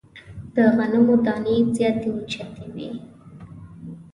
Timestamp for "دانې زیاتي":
1.25-2.07